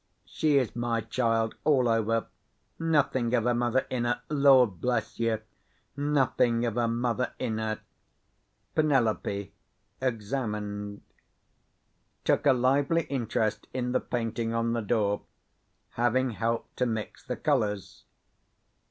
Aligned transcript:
she 0.25 0.57
is 0.57 0.75
my 0.75 0.99
child 1.01 1.53
all 1.63 1.87
over: 1.87 2.25
nothing 2.79 3.35
of 3.35 3.43
her 3.43 3.53
mother 3.53 3.85
in 3.91 4.03
her; 4.05 4.19
Lord 4.29 4.81
bless 4.81 5.19
you, 5.19 5.41
nothing 5.95 6.65
of 6.65 6.73
her 6.73 6.87
mother 6.87 7.33
in 7.37 7.59
her! 7.59 7.79
Penelope 8.73 9.53
examined: 10.01 11.03
Took 12.25 12.47
a 12.47 12.53
lively 12.53 13.03
interest 13.09 13.67
in 13.75 13.91
the 13.91 13.99
painting 13.99 14.55
on 14.55 14.73
the 14.73 14.81
door, 14.81 15.21
having 15.91 16.31
helped 16.31 16.77
to 16.77 16.87
mix 16.87 17.23
the 17.23 17.35
colours. 17.35 18.03